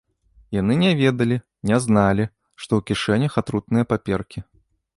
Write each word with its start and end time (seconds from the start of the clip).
Яны 0.59 0.77
не 0.83 0.93
ведалі, 1.01 1.37
не 1.71 1.77
зналі, 1.85 2.25
што 2.63 2.71
ў 2.77 2.81
кішэнях 2.89 3.39
атрутныя 3.43 3.85
паперкі. 3.93 4.39